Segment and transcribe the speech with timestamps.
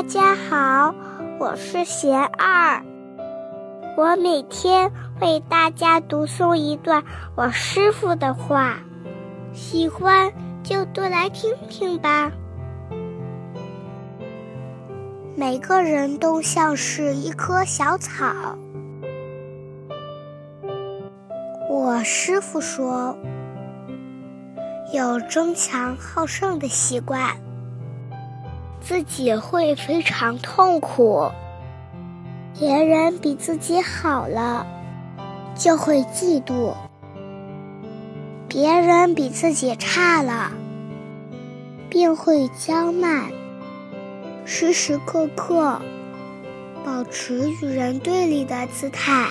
[0.00, 0.94] 大家好，
[1.38, 2.82] 我是贤二，
[3.98, 4.90] 我每天
[5.20, 7.04] 为大家读诵一段
[7.36, 8.78] 我师傅的话，
[9.52, 10.32] 喜欢
[10.62, 12.32] 就多来听听吧。
[15.36, 18.56] 每个人都像是一棵小草，
[21.68, 23.14] 我师傅说，
[24.94, 27.36] 有争强好胜的习惯。
[28.82, 31.30] 自己会非常痛苦，
[32.58, 34.66] 别人比自己好了，
[35.54, 36.74] 就会嫉妒；
[38.48, 40.50] 别人比自己差了，
[41.88, 43.30] 便会骄慢。
[44.44, 45.80] 时时刻刻
[46.84, 49.28] 保持与人对立的姿态，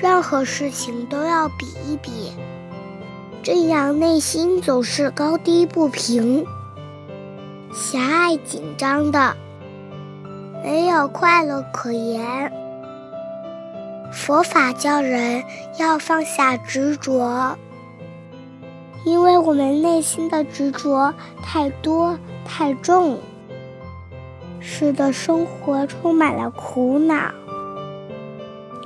[0.00, 2.32] 任何事情都要比一比，
[3.42, 6.46] 这样内心总是高低不平。
[7.72, 9.36] 狭隘紧张的，
[10.64, 12.52] 没有快乐可言。
[14.12, 15.44] 佛法教人
[15.78, 17.56] 要放下执着，
[19.04, 23.18] 因为我们内心的执着太多太重，
[24.58, 27.30] 使得生活充满了苦恼。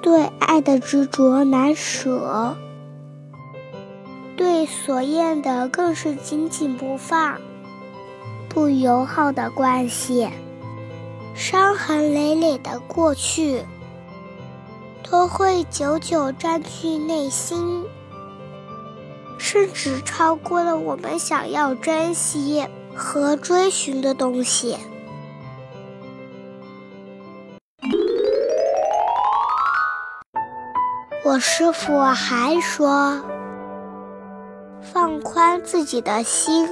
[0.02, 2.54] 对爱的执着难舍，
[4.36, 7.38] 对所厌的更是紧紧不放。
[8.54, 10.28] 不友好的关系，
[11.34, 13.64] 伤痕累累的过去，
[15.02, 17.84] 都会久久占据内心，
[19.38, 24.78] 甚至超过了我们想要珍惜和追寻的东西。
[31.24, 33.20] 我师傅还说，
[34.80, 36.68] 放宽自己的心。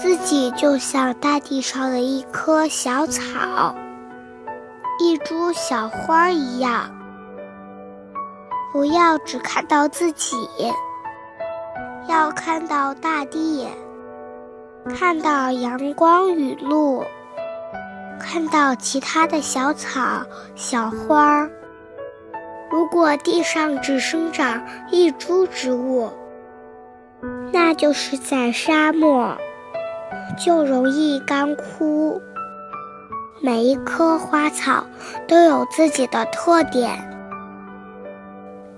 [0.00, 3.74] 自己就像大地上的一棵小草，
[4.98, 6.90] 一株小花一样，
[8.72, 10.36] 不要只看到自己，
[12.08, 13.68] 要看到大地，
[14.98, 17.04] 看到阳光雨露，
[18.18, 20.00] 看到其他的小草、
[20.54, 21.46] 小花。
[22.70, 26.10] 如果地上只生长一株植物，
[27.52, 29.36] 那就是在沙漠。
[30.36, 32.20] 就容易干枯。
[33.40, 34.86] 每一棵花草
[35.28, 36.90] 都有自己的特点，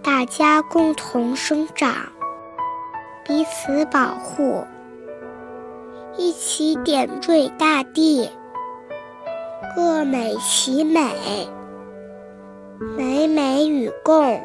[0.03, 1.95] 大家共同生长，
[3.25, 4.65] 彼此保护，
[6.17, 8.31] 一起点缀大地，
[9.77, 11.49] 各美其美，
[12.97, 14.41] 美美与共。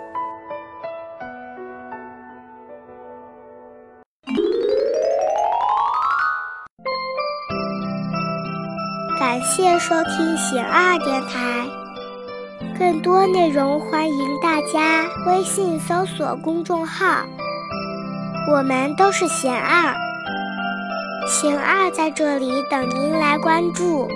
[9.24, 11.66] 感谢收听贤二电台，
[12.78, 17.24] 更多内容欢迎大家微信搜索公众号
[18.52, 19.96] “我们都是贤二”，
[21.26, 24.10] 贤二在这里等您来关注。